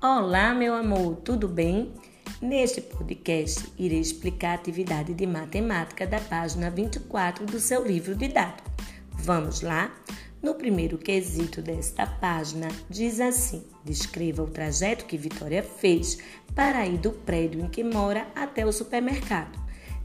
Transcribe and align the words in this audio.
Olá, 0.00 0.54
meu 0.54 0.74
amor, 0.74 1.16
tudo 1.24 1.48
bem? 1.48 1.92
Neste 2.40 2.80
podcast, 2.80 3.68
irei 3.76 3.98
explicar 3.98 4.52
a 4.52 4.54
atividade 4.54 5.12
de 5.12 5.26
matemática 5.26 6.06
da 6.06 6.20
página 6.20 6.70
24 6.70 7.44
do 7.44 7.58
seu 7.58 7.84
livro 7.84 8.14
didático. 8.14 8.70
Vamos 9.10 9.60
lá? 9.60 9.92
No 10.40 10.54
primeiro 10.54 10.98
quesito 10.98 11.60
desta 11.60 12.06
página, 12.06 12.68
diz 12.88 13.18
assim: 13.18 13.64
descreva 13.84 14.44
o 14.44 14.48
trajeto 14.48 15.04
que 15.04 15.18
Vitória 15.18 15.64
fez 15.64 16.18
para 16.54 16.86
ir 16.86 16.98
do 16.98 17.10
prédio 17.10 17.60
em 17.60 17.68
que 17.68 17.82
mora 17.82 18.28
até 18.36 18.64
o 18.64 18.72
supermercado. 18.72 19.58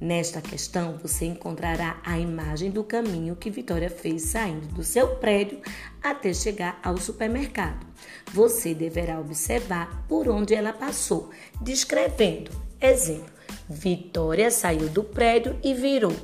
Nesta 0.00 0.40
questão, 0.40 0.96
você 0.96 1.26
encontrará 1.26 2.00
a 2.02 2.18
imagem 2.18 2.70
do 2.70 2.82
caminho 2.82 3.36
que 3.36 3.50
Vitória 3.50 3.90
fez 3.90 4.22
saindo 4.22 4.66
do 4.68 4.82
seu 4.82 5.16
prédio 5.16 5.60
até 6.02 6.32
chegar 6.32 6.80
ao 6.82 6.96
supermercado. 6.96 7.86
Você 8.32 8.72
deverá 8.72 9.20
observar 9.20 10.06
por 10.08 10.26
onde 10.26 10.54
ela 10.54 10.72
passou, 10.72 11.28
descrevendo. 11.60 12.50
Exemplo: 12.80 13.30
Vitória 13.68 14.50
saiu 14.50 14.88
do 14.88 15.04
prédio 15.04 15.58
e 15.62 15.74
virou. 15.74 16.16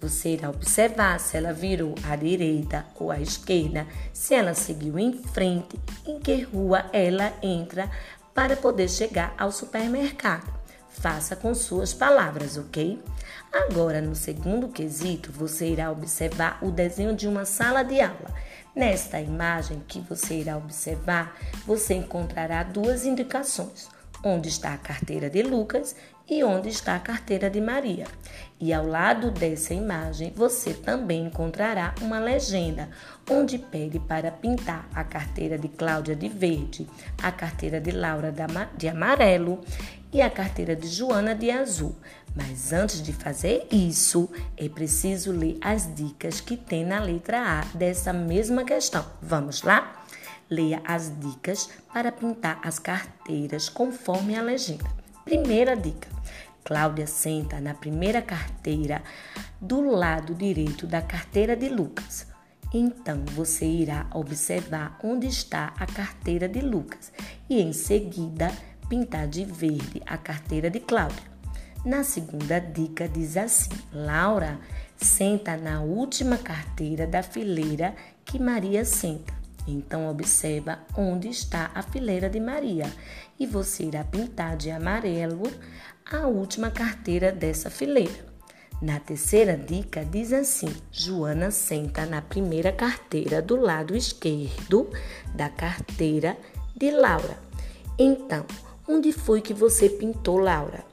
Você 0.00 0.34
irá 0.34 0.50
observar 0.50 1.18
se 1.18 1.36
ela 1.36 1.52
virou 1.52 1.96
à 2.04 2.14
direita 2.14 2.86
ou 2.94 3.10
à 3.10 3.20
esquerda, 3.20 3.88
se 4.12 4.34
ela 4.34 4.54
seguiu 4.54 4.96
em 5.00 5.12
frente, 5.12 5.80
em 6.06 6.20
que 6.20 6.42
rua 6.42 6.88
ela 6.92 7.32
entra 7.42 7.90
para 8.32 8.54
poder 8.54 8.88
chegar 8.88 9.34
ao 9.36 9.50
supermercado. 9.50 10.65
Faça 10.98 11.36
com 11.36 11.54
suas 11.54 11.92
palavras, 11.92 12.56
ok? 12.56 13.02
Agora, 13.52 14.00
no 14.00 14.14
segundo 14.14 14.68
quesito, 14.68 15.30
você 15.30 15.68
irá 15.68 15.90
observar 15.90 16.58
o 16.62 16.70
desenho 16.70 17.14
de 17.14 17.28
uma 17.28 17.44
sala 17.44 17.82
de 17.82 18.00
aula. 18.00 18.34
Nesta 18.74 19.20
imagem 19.20 19.82
que 19.86 20.00
você 20.00 20.40
irá 20.40 20.56
observar, 20.56 21.38
você 21.66 21.94
encontrará 21.94 22.62
duas 22.62 23.04
indicações: 23.04 23.88
onde 24.22 24.48
está 24.48 24.74
a 24.74 24.78
carteira 24.78 25.30
de 25.30 25.42
Lucas 25.42 25.94
e 26.28 26.42
onde 26.42 26.68
está 26.68 26.96
a 26.96 27.00
carteira 27.00 27.48
de 27.48 27.60
Maria. 27.60 28.06
E 28.58 28.72
ao 28.72 28.86
lado 28.86 29.30
dessa 29.30 29.74
imagem, 29.74 30.32
você 30.34 30.72
também 30.72 31.26
encontrará 31.26 31.94
uma 32.00 32.18
legenda, 32.18 32.88
onde 33.30 33.58
pede 33.58 33.98
para 34.00 34.30
pintar 34.30 34.88
a 34.94 35.04
carteira 35.04 35.58
de 35.58 35.68
Cláudia 35.68 36.16
de 36.16 36.28
verde, 36.28 36.86
a 37.22 37.30
carteira 37.30 37.80
de 37.80 37.90
Laura 37.90 38.34
de 38.76 38.88
amarelo 38.88 39.60
e 40.12 40.20
a 40.20 40.30
carteira 40.30 40.74
de 40.74 40.88
Joana 40.88 41.34
de 41.34 41.50
azul. 41.50 41.94
Mas 42.34 42.72
antes 42.72 43.02
de 43.02 43.12
fazer 43.12 43.66
isso, 43.70 44.28
é 44.56 44.68
preciso 44.68 45.32
ler 45.32 45.58
as 45.60 45.94
dicas 45.94 46.40
que 46.40 46.56
tem 46.56 46.84
na 46.84 47.00
letra 47.00 47.60
A 47.60 47.76
dessa 47.76 48.12
mesma 48.12 48.64
questão. 48.64 49.04
Vamos 49.22 49.62
lá? 49.62 50.05
Leia 50.48 50.80
as 50.84 51.12
dicas 51.18 51.70
para 51.92 52.12
pintar 52.12 52.60
as 52.62 52.78
carteiras 52.78 53.68
conforme 53.68 54.36
a 54.36 54.42
legenda. 54.42 54.88
Primeira 55.24 55.76
dica: 55.76 56.08
Cláudia 56.64 57.06
senta 57.06 57.60
na 57.60 57.74
primeira 57.74 58.22
carteira 58.22 59.02
do 59.60 59.80
lado 59.80 60.34
direito 60.34 60.86
da 60.86 61.02
carteira 61.02 61.56
de 61.56 61.68
Lucas. 61.68 62.26
Então 62.72 63.24
você 63.26 63.64
irá 63.64 64.06
observar 64.12 64.98
onde 65.02 65.26
está 65.26 65.72
a 65.78 65.86
carteira 65.86 66.48
de 66.48 66.60
Lucas 66.60 67.12
e 67.48 67.60
em 67.60 67.72
seguida 67.72 68.52
pintar 68.88 69.26
de 69.26 69.44
verde 69.44 70.02
a 70.06 70.16
carteira 70.16 70.68
de 70.70 70.80
Cláudia. 70.80 71.36
Na 71.84 72.02
segunda 72.02 72.58
dica 72.58 73.08
diz 73.08 73.36
assim: 73.36 73.70
Laura 73.92 74.58
senta 74.96 75.56
na 75.56 75.80
última 75.80 76.36
carteira 76.36 77.06
da 77.06 77.22
fileira 77.22 77.94
que 78.24 78.40
Maria 78.40 78.84
senta. 78.84 79.32
Então 79.66 80.08
observa 80.08 80.78
onde 80.96 81.28
está 81.28 81.70
a 81.74 81.82
fileira 81.82 82.30
de 82.30 82.38
Maria 82.38 82.92
e 83.38 83.46
você 83.46 83.84
irá 83.84 84.04
pintar 84.04 84.56
de 84.56 84.70
amarelo 84.70 85.50
a 86.10 86.26
última 86.26 86.70
carteira 86.70 87.32
dessa 87.32 87.68
fileira. 87.68 88.36
Na 88.80 89.00
terceira 89.00 89.56
dica 89.56 90.04
diz 90.04 90.32
assim: 90.32 90.74
Joana 90.92 91.50
senta 91.50 92.06
na 92.06 92.22
primeira 92.22 92.72
carteira 92.72 93.42
do 93.42 93.56
lado 93.56 93.96
esquerdo 93.96 94.90
da 95.34 95.48
carteira 95.48 96.36
de 96.76 96.90
Laura. 96.90 97.38
Então, 97.98 98.44
Onde 98.88 99.10
foi 99.10 99.40
que 99.40 99.52
você 99.52 99.88
pintou, 99.88 100.38
Laura? 100.38 100.84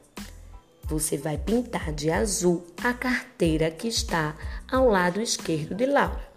Você 0.85 1.16
vai 1.16 1.38
pintar 1.38 1.94
de 1.94 2.09
azul 2.09 2.66
a 2.84 2.91
carteira 2.91 3.69
que 3.69 3.88
está 3.88 4.35
ao 4.67 4.90
lado 4.90 5.22
esquerdo 5.22 5.75
de 5.75 5.85
Laura. 5.85 6.28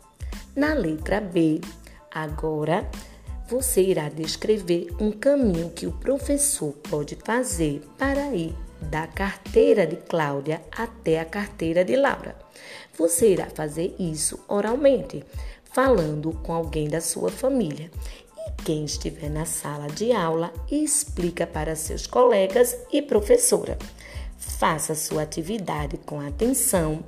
Na 0.55 0.75
letra 0.75 1.19
B, 1.19 1.63
agora 2.23 2.89
você 3.49 3.83
irá 3.83 4.09
descrever 4.09 4.89
um 5.01 5.13
caminho 5.13 5.71
que 5.71 5.87
o 5.87 5.93
professor 5.93 6.73
pode 6.89 7.17
fazer 7.17 7.83
para 7.97 8.35
ir 8.35 8.55
da 8.81 9.07
carteira 9.07 9.87
de 9.87 9.97
Cláudia 9.97 10.61
até 10.71 11.21
a 11.21 11.25
carteira 11.25 11.85
de 11.85 11.97
Laura. 11.97 12.37
Você 12.99 13.33
irá 13.33 13.47
fazer 13.47 13.95
isso 13.99 14.39
oralmente, 14.49 15.25
falando 15.65 16.33
com 16.43 16.53
alguém 16.53 16.89
da 16.89 17.01
sua 17.01 17.31
família 17.31 17.91
quem 18.67 18.85
estiver 18.85 19.31
na 19.31 19.45
sala 19.45 19.87
de 19.87 20.11
aula 20.11 20.53
explica 20.69 21.47
para 21.47 21.77
seus 21.77 22.05
colegas 22.05 22.77
e 22.93 23.01
professora. 23.01 23.79
Faça 24.37 24.95
sua 24.95 25.23
atividade 25.23 25.97
com 25.99 26.21
atenção, 26.21 27.05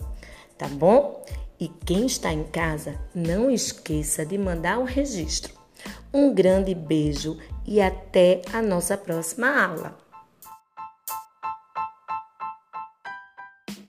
tá 0.57 0.69
bom? 0.69 1.25
E 1.61 1.69
quem 1.69 2.07
está 2.07 2.33
em 2.33 2.45
casa, 2.45 2.99
não 3.15 3.51
esqueça 3.51 4.25
de 4.25 4.39
mandar 4.39 4.79
o 4.79 4.85
registro. 4.85 5.53
Um 6.13 6.33
grande 6.33 6.75
beijo 6.75 7.37
e 7.67 7.81
até 7.81 8.43
a 8.53 8.63
nossa 8.63 8.97
próxima 8.97 9.49
aula. 9.49 10.08